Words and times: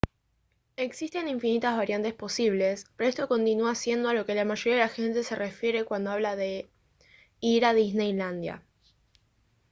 existen 0.77 1.27
infinitas 1.27 1.77
variantes 1.77 2.15
posibles 2.15 2.85
pero 2.97 3.07
esto 3.07 3.27
continúa 3.27 3.75
siendo 3.75 4.09
a 4.09 4.15
lo 4.15 4.25
que 4.25 4.33
la 4.33 4.45
mayoría 4.45 4.73
de 4.73 4.79
la 4.79 4.87
gente 4.89 5.23
se 5.23 5.35
refiere 5.35 5.85
cuando 5.85 6.09
habla 6.09 6.35
de 6.35 6.71
«ir 7.39 7.65
a 7.65 7.75
disneylandia» 7.75 8.63